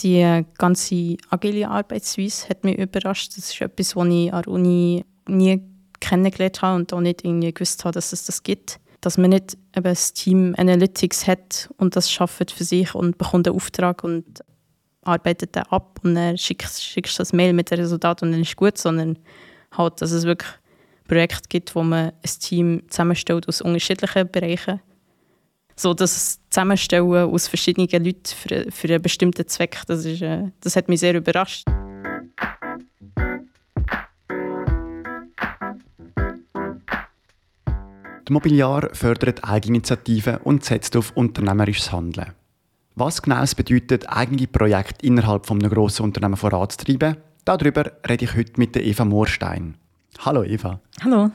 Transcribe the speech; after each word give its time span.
Die 0.00 0.44
ganze 0.56 1.16
agile 1.28 1.68
Arbeitsweise 1.68 2.48
hat 2.48 2.64
mich 2.64 2.78
überrascht. 2.78 3.36
Das 3.36 3.50
ist 3.50 3.60
etwas, 3.60 3.94
was 3.96 4.08
ich 4.08 4.32
an 4.32 4.42
der 4.42 4.52
Uni 4.52 5.04
nie 5.28 5.62
kennengelernt 6.00 6.62
habe 6.62 6.76
und 6.76 6.92
auch 6.92 7.00
nicht 7.00 7.24
irgendwie 7.24 7.52
gewusst 7.52 7.84
habe, 7.84 7.92
dass 7.92 8.12
es 8.12 8.24
das 8.24 8.42
gibt. 8.42 8.80
Dass 9.02 9.18
man 9.18 9.30
nicht 9.30 9.56
eben 9.76 9.86
ein 9.86 9.96
Team 10.14 10.54
Analytics 10.56 11.26
hat 11.26 11.70
und 11.76 11.96
das 11.96 12.10
schafft 12.10 12.50
für 12.50 12.64
sich 12.64 12.94
und 12.94 13.18
bekommt 13.18 13.46
einen 13.46 13.56
Auftrag 13.56 14.02
und 14.02 14.40
arbeitet 15.02 15.54
den 15.54 15.62
ab 15.64 16.00
und 16.02 16.14
dann 16.14 16.38
schickst, 16.38 16.82
schickst 16.82 17.18
das 17.18 17.32
Mail 17.32 17.52
mit 17.52 17.70
dem 17.70 17.78
Resultat 17.78 18.22
und 18.22 18.32
dann 18.32 18.40
ist 18.40 18.56
gut, 18.56 18.78
sondern 18.78 19.18
halt, 19.72 20.00
dass 20.00 20.12
es 20.12 20.24
wirklich 20.24 20.50
Projekte 21.08 21.48
gibt, 21.48 21.74
wo 21.74 21.82
man 21.82 22.08
ein 22.08 22.40
Team 22.40 22.82
zusammenstellt 22.88 23.48
aus 23.48 23.60
unterschiedlichen 23.60 24.30
Bereichen. 24.30 24.80
So 25.80 25.94
das 25.94 26.38
Zusammenstellen 26.50 27.10
aus 27.10 27.48
verschiedenen 27.48 27.88
Leuten 27.88 28.20
für, 28.26 28.70
für 28.70 28.88
einen 28.88 29.00
bestimmten 29.00 29.48
Zweck, 29.48 29.80
das, 29.86 30.04
ist, 30.04 30.20
äh, 30.20 30.50
das 30.60 30.76
hat 30.76 30.90
mich 30.90 31.00
sehr 31.00 31.14
überrascht. 31.14 31.64
Die 38.28 38.32
Mobiliar 38.32 38.90
fördert 38.92 39.42
Eigeninitiativen 39.42 40.36
und 40.44 40.66
setzt 40.66 40.98
auf 40.98 41.12
unternehmerisches 41.16 41.90
Handeln. 41.90 42.34
Was 42.94 43.22
genau 43.22 43.42
es 43.42 43.54
bedeutet, 43.54 44.06
eigene 44.06 44.48
Projekte 44.48 45.06
innerhalb 45.06 45.46
von 45.46 45.62
einem 45.62 45.70
grossen 45.70 46.02
Unternehmen 46.02 46.36
voranzutreiben, 46.36 47.16
darüber 47.46 47.90
rede 48.06 48.26
ich 48.26 48.36
heute 48.36 48.52
mit 48.58 48.76
Eva 48.76 49.06
Moorstein. 49.06 49.78
Hallo 50.26 50.44
Eva. 50.44 50.78
Hallo. 51.02 51.30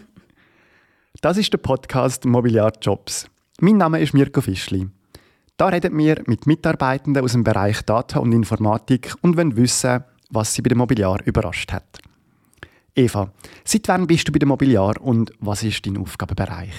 Das 1.22 1.38
ist 1.38 1.52
der 1.52 1.58
Podcast 1.58 2.26
Mobiliar 2.26 2.74
Jobs. 2.80 3.28
Mein 3.62 3.78
Name 3.78 4.02
ist 4.02 4.14
Mirko 4.14 4.42
Fischli. 4.42 4.90
Da 5.56 5.68
reden 5.70 5.98
wir 5.98 6.22
mit 6.26 6.46
Mitarbeitenden 6.46 7.24
aus 7.24 7.32
dem 7.32 7.46
Bereich 7.46 7.84
Data 7.84 8.20
und 8.20 8.34
Informatik 8.34 9.16
und 9.22 9.38
wollen 9.38 9.56
wissen, 9.56 10.04
was 10.30 10.54
sie 10.54 10.62
bei 10.62 10.68
dem 10.68 10.80
Mobiliar 10.80 11.26
überrascht 11.26 11.72
hat. 11.72 12.00
Eva, 12.94 13.32
seit 13.64 13.88
wann 13.88 14.08
bist 14.08 14.28
du 14.28 14.34
bei 14.34 14.40
dem 14.40 14.50
Mobiliar 14.50 15.00
und 15.00 15.32
was 15.40 15.64
ist 15.64 15.86
dein 15.86 15.98
Aufgabenbereich? 15.98 16.74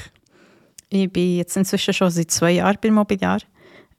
Ich 0.90 1.10
bin 1.10 1.36
jetzt 1.38 1.56
inzwischen 1.56 1.94
schon 1.94 2.10
seit 2.10 2.30
zwei 2.30 2.52
Jahren 2.52 2.76
beim 2.82 2.92
Mobiliar. 2.92 3.38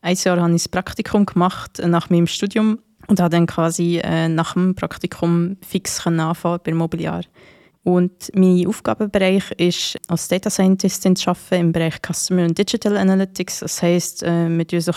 Ein 0.01 0.15
Jahr 0.15 0.39
habe 0.39 0.51
ich 0.51 0.61
das 0.61 0.69
Praktikum 0.69 1.25
gemacht 1.25 1.79
äh, 1.79 1.87
nach 1.87 2.11
meinem 2.11 2.27
Studium 2.27 2.77
und 3.07 3.19
habe 3.19 3.31
dann 3.31 3.47
quasi 3.47 4.01
äh, 4.03 4.29
nach 4.29 4.53
dem 4.53 4.75
Praktikum 4.75 5.57
fix 5.67 6.05
anfangen 6.05 6.59
beim 6.63 6.77
Mobiliar. 6.77 7.23
Und 7.87 8.35
mein 8.35 8.67
Aufgabenbereich 8.67 9.49
ist, 9.51 9.97
als 10.09 10.27
Data 10.27 10.49
Scientistin 10.49 11.15
zu 11.15 11.29
arbeiten 11.29 11.67
im 11.67 11.71
Bereich 11.71 11.95
Customer 12.05 12.43
und 12.43 12.57
Digital 12.57 12.97
Analytics. 12.97 13.61
Das 13.61 13.81
heisst, 13.81 14.23
äh, 14.23 14.49
wir 14.49 14.81
so 14.81 14.91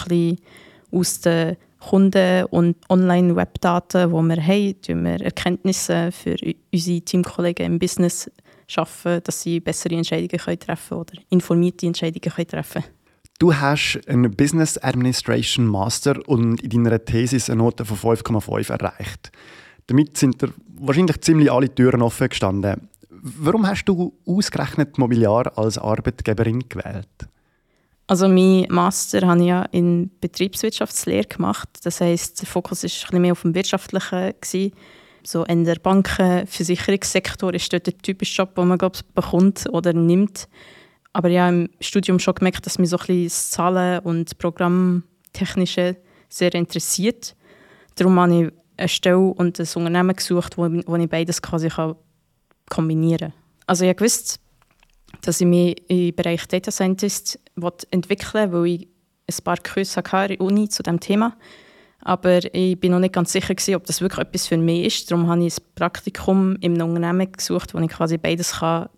aus 0.91 1.21
den 1.21 1.57
Kunden- 1.79 2.47
und 2.47 2.77
Online-Webdaten, 2.89 4.11
die 4.11 4.13
wir 4.13 4.45
haben, 4.45 4.83
tun 4.83 5.05
wir 5.05 5.21
Erkenntnisse 5.21 6.11
für 6.11 6.35
unsere 6.73 7.01
Teamkollegen 7.03 7.65
im 7.65 7.79
Business 7.79 8.29
schaffen, 8.67 9.21
dass 9.23 9.41
sie 9.41 9.61
bessere 9.61 9.95
Entscheidungen 9.95 10.41
können 10.41 10.59
treffen 10.59 10.99
oder 10.99 11.13
informierte 11.29 11.87
Entscheidungen 11.87 12.35
können 12.35 12.49
treffen 12.49 12.83
Du 13.39 13.55
hast 13.55 14.01
einen 14.09 14.33
Business 14.33 14.79
Administration 14.79 15.65
Master 15.65 16.19
und 16.29 16.61
in 16.61 16.83
deiner 16.83 17.05
Thesis 17.05 17.49
eine 17.49 17.63
Note 17.63 17.85
von 17.85 18.17
5,5 18.17 18.73
erreicht. 18.73 19.31
Damit 19.87 20.17
sind 20.19 20.43
dir 20.43 20.53
wahrscheinlich 20.81 21.21
ziemlich 21.21 21.51
alle 21.51 21.75
Türen 21.75 22.03
offen 22.03 22.29
gestanden. 22.29 22.89
Warum 23.09 23.67
hast 23.67 23.85
du 23.85 24.15
ausgerechnet 24.27 24.97
Mobiliar 24.99 25.57
als 25.59 25.79
Arbeitgeberin 25.79 26.69
gewählt? 26.69 27.09
Also 28.07 28.29
mein 28.29 28.67
Master 28.69 29.27
habe 29.27 29.41
ich 29.41 29.47
ja 29.47 29.63
in 29.71 30.11
Betriebswirtschaftslehre 30.21 31.29
gemacht. 31.29 31.69
Das 31.85 32.01
heißt, 32.01 32.41
der 32.41 32.49
Fokus 32.49 32.83
war 32.83 33.15
ein 33.15 33.23
mehr 33.23 33.33
auf 33.33 33.43
dem 33.43 33.55
Wirtschaftlichen. 33.55 34.33
Gewesen. 34.41 34.73
So 35.23 35.45
in 35.45 35.65
der 35.65 35.77
Banken-, 35.77 36.47
Versicherungssektor 36.47 37.55
ist 37.55 37.73
dort 37.73 37.87
der 37.87 37.97
typische 37.99 38.43
Job, 38.43 38.55
den 38.55 38.69
man 38.69 38.79
glaub, 38.79 38.97
bekommt 39.15 39.69
oder 39.71 39.93
nimmt. 39.93 40.49
Aber 41.13 41.29
ja, 41.29 41.49
im 41.49 41.69
Studium 41.81 42.19
schon 42.19 42.35
gemerkt, 42.35 42.67
dass 42.67 42.79
mich 42.79 42.89
so 42.91 42.97
ein 42.97 43.07
bisschen 43.07 43.25
das 43.25 43.51
Zahlen- 43.51 44.01
und 44.01 44.39
Programmtechnische 44.39 45.97
sehr 46.29 46.55
interessiert. 46.55 47.37
Darum 47.97 48.19
habe 48.19 48.35
ich 48.35 48.53
eine 48.81 48.89
Stelle 48.89 49.19
und 49.19 49.61
ein 49.61 49.69
Unternehmen 49.75 50.17
gesucht, 50.17 50.59
wo, 50.59 50.63
wo 50.63 50.97
ich 50.97 51.09
beides 51.09 51.41
quasi 51.41 51.69
kann 51.69 51.95
kombinieren 52.69 53.31
kann. 53.31 53.41
Also 53.67 53.85
ich 53.85 54.01
wusste, 54.01 54.41
dass 55.23 55.41
ich 55.41 55.47
mich 55.47 55.83
im 55.89 56.15
Bereich 56.15 56.47
Data 56.49 56.71
Scientist 56.71 57.39
entwickeln 57.91 58.53
will, 58.53 58.63
weil 58.63 58.67
ich 58.67 58.89
ein 59.39 59.45
paar 59.45 59.59
Kurse 59.59 60.01
hatte 60.01 60.33
in 60.33 60.39
der 60.39 60.47
Uni 60.47 60.69
zu 60.69 60.83
diesem 60.83 61.01
Thema. 61.01 61.37
Aber 62.03 62.41
ich 62.55 62.81
bin 62.81 62.93
noch 62.93 62.99
nicht 62.99 63.13
ganz 63.13 63.33
sicher, 63.33 63.55
gewesen, 63.55 63.75
ob 63.75 63.85
das 63.85 64.01
wirklich 64.01 64.27
etwas 64.27 64.47
für 64.47 64.57
mich 64.57 64.87
ist. 64.87 65.11
Darum 65.11 65.29
habe 65.29 65.45
ich 65.45 65.57
ein 65.57 65.65
Praktikum 65.75 66.57
in 66.61 66.75
einem 66.75 66.89
Unternehmen 66.95 67.31
gesucht, 67.31 67.75
wo 67.75 67.79
ich 67.79 67.89
quasi 67.89 68.17
beides 68.17 68.53
kann 68.53 68.89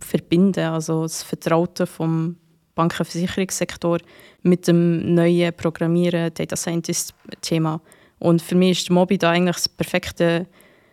verbinden 0.00 0.52
kann. 0.52 0.74
Also 0.74 1.02
das 1.02 1.22
Vertraute 1.22 1.86
vom 1.86 2.36
Bankenversicherungssektor 2.74 3.98
mit 4.42 4.66
dem 4.66 5.14
neuen 5.14 5.52
Programmieren, 5.52 6.32
Data 6.32 6.56
Scientist-Thema. 6.56 7.80
Und 8.18 8.42
für 8.42 8.54
mich 8.54 8.80
ist 8.80 8.90
Mobi 8.90 9.18
da 9.18 9.30
eigentlich 9.30 9.56
das 9.56 9.68
perfekte, 9.68 10.46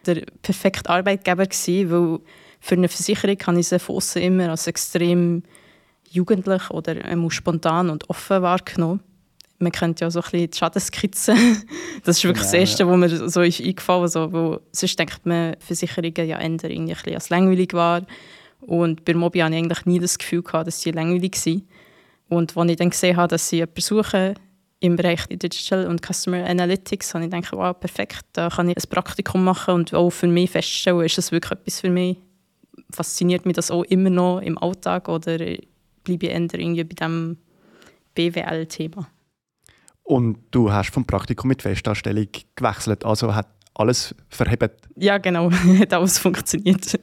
der 0.05 0.23
perfekte 0.41 0.89
Arbeitgeber 0.89 1.45
gewesen, 1.45 1.91
weil 1.91 2.19
für 2.59 2.75
eine 2.75 2.87
Versicherung 2.87 3.37
kann 3.37 3.57
ich 3.57 3.67
sie 3.67 3.79
von 3.79 4.01
immer 4.15 4.49
als 4.49 4.67
extrem 4.67 5.43
jugendlich 6.09 6.69
oder 6.69 6.95
spontan 7.29 7.89
und 7.89 8.09
offen 8.09 8.41
wahrgenommen. 8.41 9.01
Man 9.57 9.71
kennt 9.71 10.01
ja 10.01 10.11
so 10.11 10.19
ein 10.19 10.23
bisschen 10.23 10.51
die 10.51 10.57
Schadenskizze. 10.57 11.35
Das 12.03 12.17
ist 12.17 12.23
wirklich 12.23 12.43
genau, 12.43 12.51
das 12.51 12.69
Erste, 12.69 12.83
ja. 12.83 12.89
was 12.89 12.97
mir 12.97 13.29
so 13.29 13.41
ist 13.41 13.61
eingefallen 13.61 14.03
ist. 14.03 14.15
Also, 14.15 14.59
sonst 14.71 14.99
denkt 14.99 15.25
man, 15.25 15.55
Versicherungen 15.59 16.27
ja 16.27 16.39
eher 16.39 16.63
irgendwie 16.63 17.15
als 17.15 17.29
langweilig 17.29 17.73
war. 17.73 18.05
Und 18.61 19.05
bei 19.05 19.13
Mobi 19.13 19.39
hatte 19.39 19.55
ich 19.55 19.59
eigentlich 19.63 19.85
nie 19.85 19.99
das 19.99 20.17
Gefühl, 20.17 20.43
gehabt, 20.43 20.67
dass 20.67 20.81
sie 20.81 20.91
langweilig 20.91 21.35
waren. 21.45 21.67
Und 22.29 22.55
als 22.55 22.69
ich 22.69 22.77
dann 22.77 22.89
gesehen 22.89 23.17
habe, 23.17 23.29
dass 23.29 23.49
sie 23.49 23.57
jemanden 23.57 23.81
suchen, 23.81 24.35
im 24.79 24.95
Bereich 24.95 25.25
Digital 25.27 25.87
und 25.87 26.01
Customer 26.05 26.45
Analytics 26.45 27.13
habe 27.13 27.25
ich 27.25 27.31
gedacht, 27.31 27.51
wow, 27.53 27.77
perfekt, 27.77 28.25
da 28.33 28.49
kann 28.49 28.69
ich 28.69 28.77
ein 28.77 28.89
Praktikum 28.89 29.43
machen 29.43 29.73
und 29.73 29.93
auch 29.93 30.09
für 30.09 30.27
mich 30.27 30.51
feststellen, 30.51 31.05
ist 31.05 31.17
das 31.17 31.31
wirklich 31.31 31.51
etwas 31.51 31.81
für 31.81 31.89
mich? 31.89 32.17
Fasziniert 32.91 33.45
mich 33.45 33.55
das 33.55 33.71
auch 33.71 33.83
immer 33.83 34.09
noch 34.09 34.39
im 34.39 34.57
Alltag 34.57 35.07
oder 35.07 35.37
bleibe 35.37 36.25
ich 36.25 36.31
eher 36.31 36.53
irgendwie 36.53 36.83
bei 36.83 36.93
diesem 36.93 37.37
BWL-Thema? 38.13 39.07
Und 40.03 40.37
du 40.51 40.71
hast 40.71 40.91
vom 40.91 41.05
Praktikum 41.05 41.47
mit 41.47 41.61
Festanstellung 41.61 42.27
gewechselt, 42.55 43.03
also 43.05 43.33
hat 43.33 43.47
alles 43.73 44.13
verhebt? 44.29 44.87
Ja, 44.95 45.17
genau, 45.17 45.51
hat 45.79 45.93
alles 45.93 46.19
funktioniert. 46.19 46.99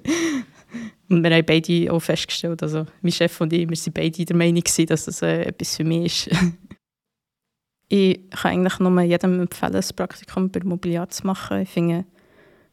Und 1.09 1.23
wir 1.23 1.31
haben 1.35 1.45
beide 1.45 1.93
auch 1.93 2.01
festgestellt, 2.01 2.63
also 2.63 2.87
mein 3.03 3.13
Chef 3.13 3.41
und 3.41 3.53
ich, 3.53 3.69
wir 3.69 3.77
waren 3.77 3.93
beide 3.93 4.25
der 4.25 4.37
Meinung, 4.37 4.63
dass 4.87 5.05
das 5.05 5.23
äh, 5.23 5.43
etwas 5.43 5.77
für 5.77 5.85
mich 5.85 6.29
ist. 6.29 6.37
Ich 7.95 8.31
kann 8.31 8.53
eigentlich 8.53 8.79
nur 8.79 9.03
jedem 9.03 9.39
empfehlen, 9.39 9.77
ein 9.77 9.85
Praktikum 9.95 10.49
bei 10.49 10.61
Mobiliar 10.65 11.11
zu 11.11 11.27
machen. 11.27 11.61
Ich 11.61 11.69
finde, 11.69 12.07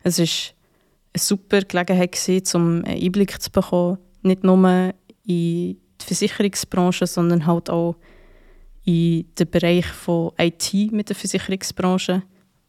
es 0.01 0.17
war 0.17 0.25
eine 0.25 1.19
super 1.21 1.59
Gelegenheit, 1.59 2.13
gewesen, 2.13 2.55
um 2.55 2.85
einen 2.85 3.03
Einblick 3.03 3.41
zu 3.41 3.51
bekommen, 3.51 3.97
nicht 4.21 4.45
nur 4.45 4.65
in 4.65 4.93
die 5.27 5.77
Versicherungsbranche, 6.01 7.05
sondern 7.05 7.45
halt 7.45 7.69
auch 7.69 7.97
in 8.85 9.25
den 9.37 9.49
Bereich 9.49 9.87
von 9.87 10.31
IT 10.37 10.73
mit 10.93 11.09
der 11.09 11.17
Versicherungsbranche. 11.17 12.23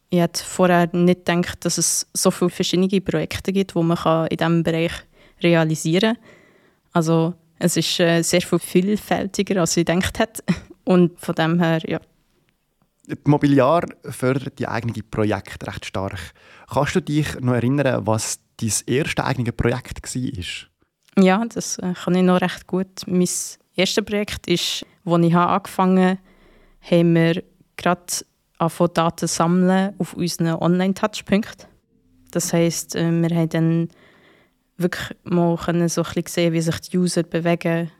Ich 0.09 0.19
hätte 0.19 0.43
vorher 0.43 0.89
nicht 0.93 1.25
gedacht, 1.25 1.65
dass 1.65 1.78
es 1.78 2.09
so 2.12 2.33
viele 2.33 2.50
verschiedene 2.50 3.00
Projekte 3.00 3.53
gibt, 3.53 3.77
die 3.77 3.81
man 3.81 4.27
in 4.27 4.37
diesem 4.37 4.65
Bereich 4.65 4.93
realisieren 5.41 6.16
kann. 6.16 6.25
Also 6.94 7.34
es 7.60 7.77
ist 7.77 8.00
äh, 8.00 8.22
sehr 8.22 8.43
viel 8.43 8.59
vielfältiger, 8.59 9.60
als 9.60 9.77
ich 9.77 9.87
gedacht 9.87 10.19
hätte. 10.19 10.43
Und 10.83 11.21
von 11.21 11.37
dem 11.37 11.60
her, 11.60 11.81
ja, 11.87 12.00
die 13.10 13.31
Mobiliar 13.31 13.84
fördert 14.04 14.59
die 14.59 14.69
eigenen 14.69 15.03
Projekte 15.10 15.66
recht 15.66 15.87
stark. 15.87 16.33
Kannst 16.72 16.95
du 16.95 17.01
dich 17.01 17.39
noch 17.41 17.54
erinnern, 17.54 18.07
was 18.07 18.41
dein 18.60 18.72
erste 18.86 19.24
eigene 19.24 19.53
Projekt 19.53 20.03
war? 20.03 21.24
Ja, 21.24 21.45
das 21.45 21.78
äh, 21.78 21.95
kann 21.95 22.15
ich 22.15 22.22
noch 22.22 22.41
recht 22.41 22.66
gut. 22.66 23.07
Mein 23.07 23.28
erstes 23.74 24.04
Projekt 24.04 24.47
ist, 24.47 24.86
als 25.04 25.24
ich 25.24 25.34
angefangen 25.34 26.09
habe, 26.09 26.18
haben 26.80 27.15
wir 27.15 27.42
gerade 27.77 28.24
angefangen, 28.59 28.91
Daten 28.95 29.27
sammeln 29.27 29.95
auf 29.98 30.15
unseren 30.15 30.54
Online-Touchpunkten. 30.54 31.66
Das 32.30 32.53
heisst, 32.53 32.95
äh, 32.95 33.10
wir 33.10 33.36
haben 33.36 33.48
dann 33.48 33.89
wirklich 34.77 35.16
mal 35.24 35.56
so 35.59 35.72
ein 35.72 35.89
bisschen 35.89 36.27
sehen, 36.27 36.53
wie 36.53 36.60
sich 36.60 36.80
die 36.80 36.98
User 36.98 37.22
bewegen, 37.22 37.91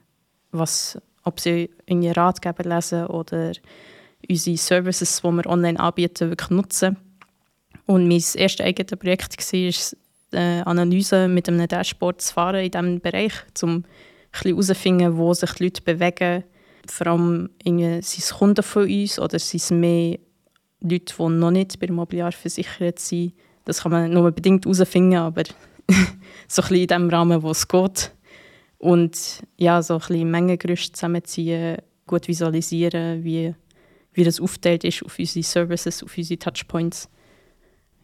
was, 0.53 0.99
ob 1.25 1.41
sie 1.41 1.71
irgendwie 1.87 2.11
Ratgeber 2.11 2.65
lesen 2.65 3.07
oder 3.07 3.53
unsere 4.29 4.57
Services, 4.57 5.23
die 5.23 5.29
wir 5.29 5.47
online 5.47 5.79
anbieten, 5.79 6.31
wirklich 6.31 6.51
nutzen. 6.51 6.97
Und 7.87 8.09
mein 8.09 8.23
erstes 8.35 8.61
eigenes 8.61 8.99
Projekt 8.99 9.37
war, 9.53 9.99
eine 10.33 10.67
Analyse 10.67 11.29
mit 11.29 11.49
einem 11.49 11.67
Dashboard 11.67 12.21
zu 12.21 12.35
fahren 12.35 12.65
in 12.65 12.71
diesem 12.71 13.01
Bereich, 13.01 13.33
um 13.63 13.85
herauszufinden, 14.33 15.17
wo 15.17 15.35
sich 15.35 15.53
die 15.55 15.65
Leute 15.65 15.83
bewegen. 15.83 16.45
Vor 16.87 17.07
allem 17.09 17.51
sind 17.65 17.81
es 17.81 18.35
Kunden 18.35 18.63
von 18.63 18.85
uns 18.85 19.19
oder 19.19 19.39
sind 19.39 19.61
es 19.61 19.71
mehr 19.71 20.19
Leute, 20.81 21.15
die 21.19 21.29
noch 21.29 21.51
nicht 21.51 21.79
bei 21.79 21.91
Mobiliar 21.91 22.33
versichert 22.33 22.99
sind. 22.99 23.35
Das 23.65 23.83
kann 23.83 23.93
man 23.93 24.13
nur 24.13 24.31
bedingt 24.31 24.65
herausfinden, 24.65 25.17
aber 25.17 25.43
so 26.49 26.63
ein 26.63 26.69
bisschen 26.69 26.77
in 26.77 26.87
dem 26.87 27.11
Rahmen, 27.11 27.43
wo 27.43 27.51
es 27.51 27.69
geht. 27.69 28.13
Und 28.79 29.43
ja, 29.59 29.83
so 29.83 29.95
ein 29.95 30.01
bisschen 30.01 30.31
Mengengerüste 30.31 30.93
zusammenziehen, 30.93 31.79
gut 32.07 32.29
visualisieren, 32.29 33.23
wie, 33.23 33.55
wie 34.13 34.25
das 34.25 34.41
aufteilt 34.41 34.85
ist 34.85 35.05
auf 35.05 35.19
unsere 35.19 35.43
Services, 35.43 36.03
auf 36.03 36.17
unsere 36.17 36.39
Touchpoints. 36.39 37.09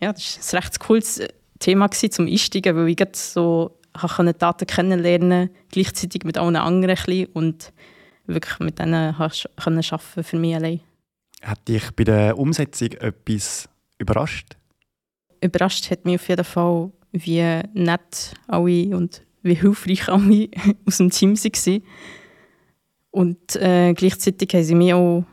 Ja, 0.00 0.12
das 0.12 0.52
war 0.52 0.60
ein 0.60 0.64
recht 0.64 0.80
cooles 0.80 1.20
Thema 1.58 1.90
zum 1.90 2.26
Einsteigen, 2.26 2.76
weil 2.76 2.88
ich 2.88 2.96
so 3.16 3.78
konnte 3.94 4.34
Daten 4.34 4.66
kennenlernen 4.66 5.50
gleichzeitig 5.70 6.24
mit 6.24 6.38
allen 6.38 6.56
anderen 6.56 6.96
ein 6.96 7.28
und 7.32 7.72
wirklich 8.26 8.58
mit 8.58 8.78
denen 8.78 9.14
arbeiten 9.14 10.22
für 10.22 10.36
mich 10.36 10.54
allein. 10.54 10.80
Hat 11.42 11.66
dich 11.68 11.90
bei 11.92 12.04
der 12.04 12.38
Umsetzung 12.38 12.92
etwas 12.92 13.68
überrascht? 13.98 14.56
Überrascht 15.40 15.90
hat 15.90 16.04
mich 16.04 16.16
auf 16.16 16.28
jeden 16.28 16.44
Fall, 16.44 16.90
wie 17.12 17.40
nett 17.74 18.34
alle 18.48 18.96
und 18.96 19.22
wie 19.42 19.54
hilfreich 19.54 20.08
alle 20.08 20.48
aus 20.86 20.98
dem 20.98 21.10
Team 21.10 21.36
waren. 21.36 21.82
Und 23.10 23.56
äh, 23.56 23.94
gleichzeitig 23.94 24.52
haben 24.52 24.64
sie 24.64 24.74
mich 24.74 24.92
auch, 24.92 25.24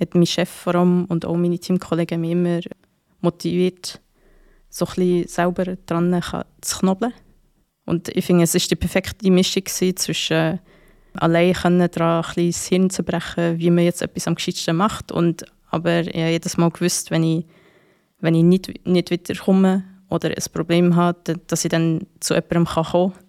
hat 0.00 0.14
mein 0.14 0.26
Chef 0.26 0.48
vor 0.48 0.74
allem 0.74 1.04
und 1.06 1.24
auch 1.24 1.36
meine 1.36 1.58
Teamkollegen 1.58 2.20
mich 2.20 2.32
immer 2.32 2.60
motiviert, 3.20 4.00
so 4.70 4.86
ein 4.96 5.26
selber 5.26 5.76
dran 5.86 6.20
zu 6.60 6.78
knobeln. 6.78 7.12
Und 7.84 8.08
ich 8.14 8.26
finde, 8.26 8.44
es 8.44 8.54
war 8.54 8.60
die 8.60 8.76
perfekte 8.76 9.30
Mischung 9.30 9.64
zwischen 9.64 10.36
äh, 10.36 10.58
allein 11.14 11.54
daran 11.54 11.80
ein 11.80 12.34
bisschen 12.34 12.48
das 12.48 12.66
Hirn 12.66 12.90
zu 12.90 13.02
brechen, 13.02 13.58
wie 13.58 13.70
man 13.70 13.84
jetzt 13.84 14.02
etwas 14.02 14.26
am 14.26 14.34
gescheitsten 14.34 14.76
macht. 14.76 15.10
Und, 15.10 15.46
aber 15.70 16.00
ich 16.00 16.08
habe 16.08 16.30
jedes 16.30 16.56
Mal 16.58 16.70
gewusst, 16.70 17.10
wenn 17.10 17.24
ich, 17.24 17.46
wenn 18.20 18.34
ich 18.34 18.44
nicht, 18.44 18.86
nicht 18.86 19.10
weiterkomme 19.10 19.84
oder 20.10 20.28
ein 20.28 20.52
Problem 20.52 20.96
habe, 20.96 21.38
dass 21.46 21.64
ich 21.64 21.70
dann 21.70 22.06
zu 22.20 22.34
jemandem 22.34 22.66
kommen 22.66 23.12
kann. 23.12 23.24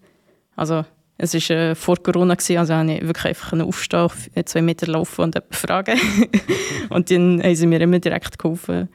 Also 0.56 0.86
es 1.22 1.34
war 1.34 1.58
äh, 1.58 1.76
vor 1.76 1.98
Corona, 1.98 2.34
gewesen, 2.36 2.58
also 2.58 2.74
habe 2.74 2.94
ich 2.94 3.02
wirklich 3.02 3.26
einfach 3.26 3.52
aufstehen, 3.60 4.10
zwei 4.46 4.62
Meter 4.62 4.88
laufen 4.88 5.22
und 5.22 5.36
jemanden 5.36 5.54
fragen. 5.54 6.00
und 6.90 7.12
dann 7.12 7.44
haben 7.44 7.56
sie 7.56 7.68
mir 7.68 7.82
immer 7.82 8.00
direkt 8.00 8.40
geholfen, 8.40 8.88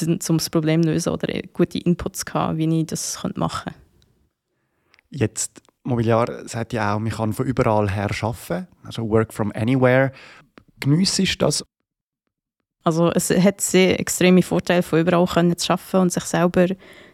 um 0.00 0.18
das 0.38 0.48
Problem 0.48 0.82
zu 0.82 0.88
lösen 0.88 1.12
oder 1.12 1.28
gute 1.52 1.78
Inputs 1.78 2.24
gehabt, 2.24 2.56
wie 2.56 2.80
ich 2.80 2.86
das 2.86 3.22
machen 3.36 3.74
könnte. 3.74 3.78
Jetzt 5.10 5.60
Mobiliar 5.82 6.48
sagt 6.48 6.72
ja 6.72 6.94
auch, 6.94 6.98
man 6.98 7.12
kann 7.12 7.32
von 7.34 7.44
überall 7.44 7.90
her 7.90 8.10
arbeiten, 8.22 8.66
also 8.82 9.08
Work 9.10 9.34
from 9.34 9.52
Anywhere. 9.54 10.12
Geniessest 10.80 11.42
das? 11.42 11.62
Also 12.84 13.10
es 13.12 13.28
hat 13.30 13.60
sehr 13.60 14.00
extreme 14.00 14.42
Vorteile, 14.42 14.82
von 14.82 15.00
überall 15.00 15.26
können 15.26 15.58
zu 15.58 15.74
arbeiten 15.74 15.96
und 15.98 16.12
sich 16.12 16.24
selber 16.24 16.68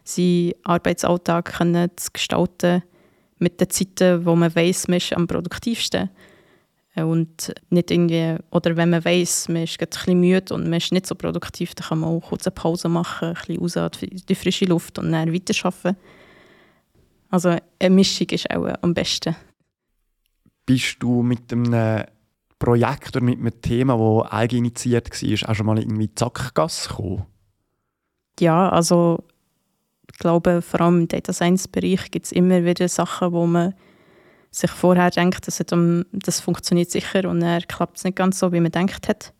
seinen 0.05 0.53
Arbeitsalltag 0.63 1.57
können 1.57 1.91
zu 1.97 2.13
gestalten 2.13 2.85
mit 3.39 3.61
den 3.61 3.71
Zeiten, 3.71 4.25
wo 4.25 4.35
man 4.35 4.55
weiß, 4.55 4.89
man 4.89 4.97
ist 4.99 5.13
am 5.13 5.27
produktivsten. 5.27 6.11
Und 6.95 7.53
nicht 7.69 7.91
irgendwie, 7.91 8.37
oder 8.51 8.75
wenn 8.77 8.89
man 8.89 9.05
weiß, 9.05 9.51
man 9.51 9.65
ist 9.65 9.79
ein 9.79 9.87
bisschen 9.87 10.21
müde 10.21 10.55
und 10.55 10.65
man 10.65 10.79
ist 10.79 10.93
nicht 10.93 11.07
so 11.07 11.15
produktiv, 11.15 11.75
dann 11.75 11.89
kann 11.89 11.99
man 11.99 12.11
auch 12.11 12.29
kurz 12.29 12.47
eine 12.47 12.55
Pause 12.55 12.89
machen, 12.89 13.29
ein 13.29 13.35
bisschen 13.35 13.83
raus 13.83 14.03
in 14.03 14.23
die 14.27 14.35
frische 14.35 14.65
Luft 14.65 14.99
und 14.99 15.13
dann 15.13 15.33
weiterarbeiten. 15.35 15.97
Also 17.29 17.59
eine 17.79 17.95
Mischung 17.95 18.29
ist 18.31 18.51
auch 18.51 18.73
am 18.81 18.95
besten. 18.95 19.37
Bist 20.65 20.97
du 21.01 21.23
mit 21.23 21.53
einem 21.53 22.05
Projekt 22.59 23.15
oder 23.15 23.25
mit 23.25 23.41
einem 23.41 23.61
Thema, 23.61 24.23
das 24.23 24.33
eigeninitiiert 24.33 25.11
war, 25.11 25.51
auch 25.51 25.55
schon 25.55 25.67
mal 25.67 25.79
irgendwie 25.79 26.15
Zackgasse 26.15 26.89
gekommen? 26.89 27.27
Ja, 28.41 28.71
also 28.71 29.23
glaube, 30.19 30.63
vor 30.63 30.81
allem 30.81 31.01
im 31.01 31.09
Data 31.09 31.33
Science 31.33 31.69
Bereich 31.69 32.11
gibt 32.11 32.27
es 32.27 32.33
immer 32.33 32.65
wieder 32.65 32.89
Sachen, 32.89 33.33
wo 33.33 33.47
man 33.47 33.75
sich 34.51 34.71
vorher 34.71 35.11
denkt, 35.11 35.47
das, 35.47 35.63
das 36.13 36.41
funktioniert 36.41 36.91
sicher 36.91 37.29
und 37.29 37.41
dann 37.41 37.63
klappt 37.63 37.99
es 37.99 38.05
nicht 38.05 38.17
ganz 38.17 38.39
so, 38.39 38.53
wie 38.53 38.61
man 38.61 38.73
denkt 38.73 39.09
hat. 39.09 39.33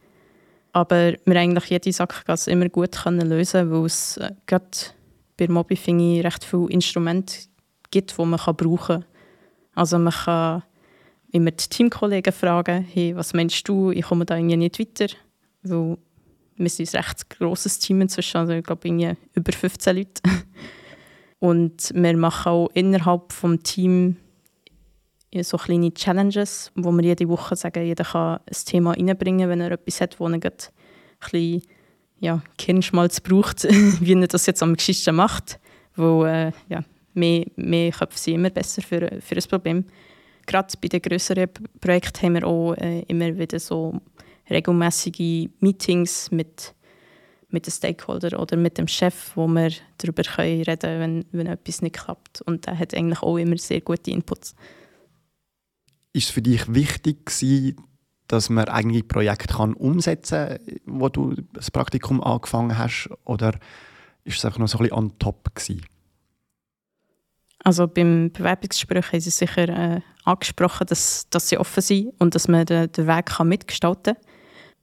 Aber 0.73 1.15
wir 1.25 1.37
eigentlich 1.37 1.71
jede 1.71 1.93
Sackgasse 1.93 2.51
immer 2.51 2.69
gut 2.69 2.93
können 2.93 3.27
lösen 3.27 3.71
weil 3.71 3.87
es 3.87 4.19
äh, 4.19 4.33
gerade 4.47 4.67
bei 5.39 5.49
Mobi 5.49 5.77
finde 5.77 6.19
ich 6.19 6.25
recht 6.25 6.45
viele 6.45 6.69
Instrumente 6.69 7.35
gibt, 7.91 8.19
die 8.19 8.25
man 8.25 8.39
brauchen 8.39 8.79
kann. 8.79 9.05
Also 9.75 9.99
man 9.99 10.13
kann 10.13 10.63
immer 11.33 11.51
die 11.51 11.69
Teamkollegen 11.69 12.33
fragen, 12.33 12.87
hey, 12.93 13.17
was 13.17 13.33
meinst 13.33 13.67
du, 13.69 13.91
ich 13.91 14.05
komme 14.05 14.27
da 14.27 14.37
irgendwie 14.37 14.57
nicht 14.57 14.79
weiter, 14.79 15.15
weil 15.63 15.97
wir 16.57 16.71
sind 16.71 16.95
ein 16.95 17.03
recht 17.03 17.31
grosses 17.31 17.79
Team 17.79 18.01
inzwischen, 18.01 18.39
also 18.39 18.53
ich 18.53 18.65
glaube 18.65 18.87
irgendwie 18.89 19.13
über 19.35 19.53
15 19.53 19.97
Leute. 19.97 20.23
Und 21.39 21.93
wir 21.95 22.17
machen 22.17 22.49
auch 22.51 22.71
innerhalb 22.75 23.29
des 23.29 23.63
Teams 23.63 24.17
so 25.43 25.59
kleine 25.59 25.93
Challenges, 25.93 26.73
wo 26.75 26.91
wir 26.93 27.05
jede 27.05 27.29
Woche 27.29 27.57
sagen, 27.57 27.85
jeder 27.85 28.05
kann 28.05 28.39
ein 28.39 28.65
Thema 28.65 28.93
reinbringen, 28.93 29.49
wenn 29.49 29.61
er 29.61 29.73
etwas 29.73 30.01
hat, 30.01 30.19
wo 30.19 30.27
er 30.29 30.35
ein 30.35 30.41
bisschen 30.41 31.63
ja, 32.21 32.43
Kirnschmalz 32.57 33.21
braucht, 33.21 33.65
wie 34.01 34.15
er 34.15 34.27
das 34.27 34.47
jetzt 34.47 34.63
am 34.63 34.75
geschicktesten 34.75 35.17
macht. 35.17 35.59
Weil, 35.97 36.27
äh, 36.27 36.53
ja, 36.69 36.85
mehr, 37.15 37.47
mehr 37.57 37.93
Köpfe 37.93 38.19
sind 38.19 38.35
immer 38.35 38.51
besser 38.51 38.83
für, 38.83 39.21
für 39.21 39.35
ein 39.37 39.49
Problem. 39.49 39.85
Gerade 40.47 40.73
bei 40.81 40.89
den 40.89 41.03
größeren 41.03 41.49
Projekten 41.81 42.23
haben 42.23 42.35
wir 42.35 42.47
auch 42.47 42.75
äh, 42.75 43.01
immer 43.09 43.37
wieder 43.37 43.59
so 43.59 44.01
regelmäßige 44.49 45.49
Meetings 45.61 46.31
mit, 46.31 46.75
mit 47.49 47.67
den 47.67 47.73
Stakeholdern 47.73 48.35
oder 48.35 48.57
mit 48.57 48.79
dem 48.79 48.89
Chef, 48.89 49.33
wo 49.37 49.47
wir 49.47 49.71
darüber 49.99 50.23
können 50.23 50.63
reden 50.63 50.79
können, 50.79 51.01
wenn, 51.01 51.25
wenn 51.33 51.47
etwas 51.47 51.83
nicht 51.83 51.97
klappt. 51.97 52.43
Und 52.43 52.67
er 52.67 52.79
hat 52.79 52.95
eigentlich 52.95 53.23
auch 53.23 53.37
immer 53.37 53.59
sehr 53.59 53.81
gute 53.81 54.11
Inputs. 54.11 54.55
Ist 56.13 56.29
es 56.29 56.31
für 56.31 56.43
dich 56.43 56.73
wichtig 56.73 57.27
gewesen, 57.27 57.77
dass 58.29 58.51
man 58.51 58.69
eigene 58.69 59.03
Projekte 59.03 59.55
kann 59.55 59.75
umsetzen 59.75 60.49
kann, 60.49 60.81
wo 60.87 61.09
du 61.09 61.35
das 61.53 61.71
Praktikum 61.71 62.23
angefangen 62.23 62.77
hast? 62.77 63.11
Oder 63.25 63.59
ist 64.25 64.39
es 64.39 64.45
einfach 64.45 64.59
noch 64.59 64.69
so 64.69 64.79
ein 64.79 64.85
bisschen 64.85 64.99
on 64.99 65.19
top 65.19 65.55
gewesen? 65.55 65.83
Also 67.67 67.89
beim 67.89 68.31
Bewerbungsgespräch 68.33 69.13
haben 69.13 69.21
sie 69.21 69.31
sicher 69.31 69.69
äh, 69.69 70.01
angesprochen, 70.25 70.87
dass, 70.87 71.29
dass 71.31 71.49
sie 71.49 71.59
offen 71.59 71.83
sind 71.83 72.13
und 72.21 72.35
dass 72.35 72.49
man 72.49 72.65
den, 72.65 72.93
den 72.93 73.07
Weg 73.07 73.27
kann 73.27 73.49
mitgestalten 73.49 74.15
kann. 74.15 74.36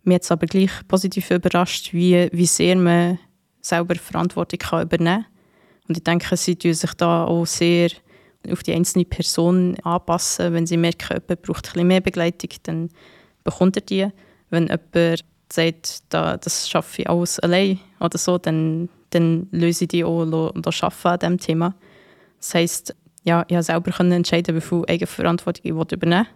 Mir 0.03 0.15
hat 0.15 0.23
es 0.23 0.31
aber 0.31 0.47
gleich 0.47 0.71
positiv 0.87 1.31
überrascht, 1.31 1.93
wie, 1.93 2.29
wie 2.31 2.45
sehr 2.45 2.75
man 2.75 3.19
selber 3.61 3.95
Verantwortung 3.95 4.59
kann 4.59 4.83
übernehmen 4.83 5.23
kann. 5.23 5.33
Und 5.87 5.97
ich 5.97 6.03
denke, 6.03 6.35
sie 6.37 6.55
tun 6.55 6.73
sich 6.73 6.93
da 6.93 7.25
auch 7.25 7.45
sehr 7.45 7.89
auf 8.49 8.63
die 8.63 8.73
einzelne 8.73 9.05
Person 9.05 9.77
anpassen. 9.83 10.53
Wenn 10.53 10.65
sie 10.65 10.77
merken, 10.77 11.13
jemand 11.13 11.41
braucht 11.41 11.67
bisschen 11.73 11.87
mehr 11.87 12.01
Begleitung, 12.01 12.49
dann 12.63 12.89
bekommt 13.43 13.77
er 13.77 13.81
die. 13.81 14.07
Wenn 14.49 14.67
jemand 14.67 15.23
sagt, 15.51 16.03
da, 16.09 16.37
das 16.37 16.69
schaffe 16.69 17.01
ich 17.01 17.09
alles 17.09 17.39
allein 17.39 17.79
oder 17.99 18.17
so, 18.17 18.37
dann, 18.37 18.89
dann 19.11 19.47
löse 19.51 19.85
ich 19.85 19.89
die 19.89 20.03
auch 20.03 20.21
und 20.21 20.65
an 20.65 21.19
diesem 21.19 21.37
Thema. 21.39 21.75
Das 22.39 22.55
heisst, 22.55 22.95
ja, 23.23 23.45
ich 23.47 23.55
konnte 23.55 23.63
selber 23.63 24.15
entscheiden, 24.15 24.55
wie 24.55 24.61
viel 24.61 24.83
Eigenverantwortung 24.87 25.63
ich 25.63 25.71
übernehmen 25.71 26.27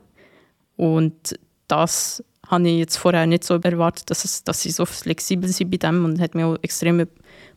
will. 0.77 0.85
Und 0.85 1.39
das 1.67 2.23
habe 2.47 2.67
ich 2.67 2.79
jetzt 2.79 2.97
vorher 2.97 3.25
nicht 3.25 3.43
so 3.43 3.55
erwartet, 3.55 4.09
dass, 4.09 4.25
es, 4.25 4.43
dass 4.43 4.61
sie 4.61 4.71
so 4.71 4.85
flexibel 4.85 5.49
sind 5.49 5.69
bei 5.69 5.77
dem 5.77 6.05
und 6.05 6.19
hat 6.19 6.35
mich 6.35 6.43
auch 6.43 6.57
extrem 6.61 7.05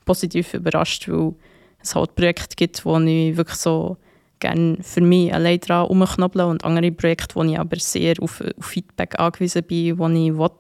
positiv 0.05 0.55
überrascht, 0.55 1.09
weil 1.09 1.35
es 1.83 1.95
halt 1.95 2.15
Projekte 2.15 2.57
gibt, 2.57 2.85
wo 2.85 2.99
ich 2.99 3.37
wirklich 3.37 3.59
so 3.59 3.97
gerne 4.41 4.79
für 4.83 5.01
mich 5.01 5.33
allein 5.33 5.61
dran 5.61 5.87
rumknobeln 5.87 6.49
und 6.49 6.65
andere 6.65 6.91
Projekte, 6.93 7.37
wo 7.37 7.45
ich 7.45 7.59
aber 7.59 7.79
sehr 7.79 8.15
auf, 8.21 8.41
auf 8.41 8.67
Feedback 8.67 9.19
angewiesen 9.19 9.63
bin, 9.63 9.99
wo 9.99 10.09
ich 10.09 10.37
will, 10.37 10.51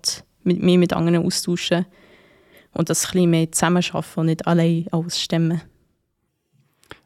mit 0.44 0.62
mir 0.62 0.78
mit 0.78 0.92
anderen 0.92 1.24
austauschen 1.24 1.86
und 2.72 2.88
das 2.88 3.06
ein 3.06 3.12
bisschen 3.12 3.30
mehr 3.30 3.52
zusammenarbeiten 3.52 4.20
und 4.20 4.26
nicht 4.26 4.46
allein 4.46 4.86
alles 4.92 5.20
stemmen 5.20 5.60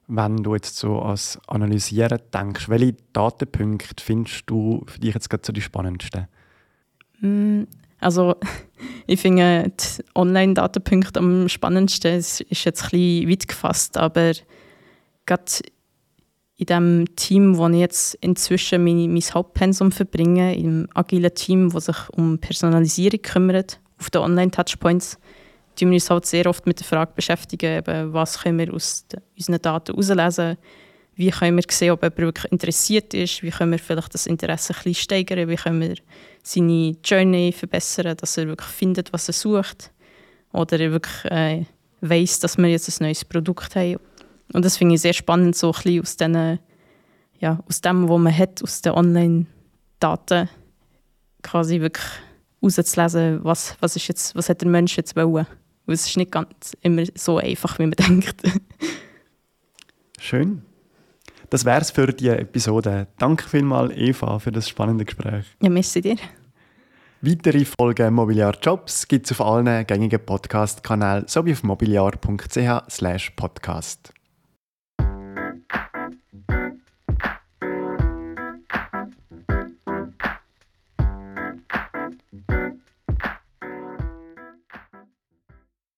wenn 0.07 0.43
du 0.43 0.54
jetzt 0.54 0.76
so 0.76 1.00
als 1.00 1.38
Analysieren 1.47 2.21
denkst, 2.33 2.69
welche 2.69 2.97
Datenpunkte 3.12 4.02
findest 4.02 4.45
du 4.47 4.83
für 4.87 4.99
dich 4.99 5.14
jetzt 5.14 5.31
gerade 5.31 5.45
so 5.47 5.52
die 5.52 5.62
spannendsten? 5.62 6.28
Mm, 7.25 7.64
also 8.00 8.37
ich 9.07 9.21
finde 9.21 9.73
die 9.81 10.04
Online-Datenpunkte 10.14 11.21
am 11.21 11.49
spannendsten. 11.49 12.12
Es 12.14 12.40
ist 12.40 12.64
jetzt 12.64 12.85
ein 12.85 12.90
bisschen 12.90 13.31
weit 13.31 13.49
gefasst, 13.49 13.97
aber 13.97 14.33
gerade 15.26 15.45
in 16.57 16.66
dem 16.66 17.16
Team, 17.16 17.57
wo 17.57 17.69
ich 17.69 17.78
jetzt 17.78 18.14
inzwischen 18.16 18.85
mein, 18.85 19.12
mein 19.12 19.23
Hauptpensum 19.23 19.90
verbringe, 19.90 20.57
im 20.57 20.88
agilen 20.95 21.35
Team, 21.35 21.71
das 21.71 21.87
sich 21.87 21.97
um 22.11 22.38
Personalisierung 22.38 23.23
kümmert, 23.23 23.81
auf 23.99 24.11
den 24.11 24.21
Online-Touchpoints, 24.21 25.19
tun 25.76 25.90
wir 25.90 25.95
uns 25.95 26.11
halt 26.11 26.26
sehr 26.26 26.47
oft 26.47 26.66
mit 26.66 26.78
der 26.78 26.87
Frage 26.87 27.12
beschäftigen, 27.16 27.78
eben, 27.78 28.12
was 28.12 28.40
können 28.40 28.59
wir 28.59 28.73
aus 28.73 29.07
unseren 29.37 29.62
Daten 29.62 29.93
herauslesen, 29.93 30.57
wie 31.16 31.30
können 31.30 31.56
wir 31.56 31.64
sehen, 31.71 31.92
ob 31.92 32.02
jemand 32.02 32.18
wirklich 32.18 32.52
interessiert 32.52 33.14
ist, 33.14 33.42
wie 33.42 33.50
können 33.50 33.73
wir 33.73 33.78
vielleicht 33.78 34.14
das 34.14 34.26
Interesse 34.26 34.73
ein 34.73 34.83
bisschen 34.83 34.94
steigern, 34.94 35.49
wie 35.49 35.56
können 35.56 35.80
wir 35.80 35.94
seine 36.42 36.97
Journey 37.04 37.52
verbessern, 37.52 38.16
dass 38.16 38.37
er 38.37 38.49
wirklich 38.49 38.68
findet, 38.68 39.12
was 39.12 39.28
er 39.28 39.35
sucht. 39.35 39.92
oder 40.52 40.78
wirklich 40.78 41.25
äh, 41.26 41.64
weiss, 42.00 42.38
dass 42.38 42.59
wir 42.59 42.68
jetzt 42.68 42.88
ein 43.00 43.06
neues 43.06 43.25
Produkt 43.25 43.75
haben. 43.76 43.99
Und 44.52 44.64
das 44.64 44.76
finde 44.76 44.94
ich 44.94 45.00
sehr 45.00 45.12
spannend, 45.12 45.56
so 45.56 45.68
ein 45.68 45.73
bisschen 45.73 46.00
aus, 46.02 46.16
den, 46.16 46.59
ja, 47.40 47.61
aus 47.66 47.80
dem, 47.80 48.09
was 48.09 48.18
man 48.18 48.37
hat, 48.37 48.62
aus 48.62 48.83
den 48.83 48.92
Online-Daten 48.92 50.49
quasi 51.42 51.80
wirklich 51.80 52.06
rauszulesen, 52.62 53.44
was, 53.44 53.76
was, 53.80 53.97
ist 53.97 54.09
jetzt, 54.09 54.35
was 54.35 54.49
hat 54.49 54.61
der 54.61 54.68
Mensch 54.68 54.97
jetzt 54.97 55.16
wollen. 55.16 55.47
Weil 55.87 55.94
es 55.94 56.06
ist 56.06 56.16
nicht 56.16 56.30
ganz 56.30 56.73
immer 56.80 57.04
so 57.14 57.38
einfach, 57.38 57.78
wie 57.78 57.87
man 57.87 57.92
denkt. 57.99 58.42
Schön. 60.18 60.62
Das 61.54 61.64
wäre 61.64 61.80
es 61.82 61.92
für 61.92 62.12
die 62.12 62.30
Episode. 62.30 63.06
Danke 63.16 63.49
vielmals, 63.49 63.96
Eva, 63.96 64.40
für 64.40 64.50
das 64.50 64.68
spannende 64.68 65.04
Gespräch. 65.04 65.44
Ja, 65.62 65.70
merci 65.70 66.00
dir. 66.00 66.16
Weitere 67.20 67.64
Folgen 67.64 68.12
Mobiliar 68.12 68.58
Jobs 68.61 69.06
gibt 69.06 69.26
es 69.26 69.32
auf 69.38 69.46
allen 69.46 69.87
gängigen 69.87 70.18
Podcast-Kanälen 70.18 71.28
sowie 71.28 71.52
auf 71.52 71.62
mobiliar.ch/podcast. 71.62 74.12